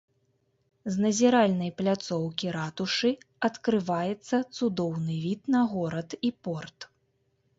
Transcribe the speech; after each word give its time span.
З 0.93 1.01
назіральнай 1.05 1.71
пляцоўкі 1.81 2.47
ратушы 2.55 3.11
адкрываецца 3.49 4.39
цудоўны 4.57 5.15
від 5.29 5.41
на 5.57 5.61
горад 5.75 6.19
і 6.31 6.33
порт. 6.49 6.79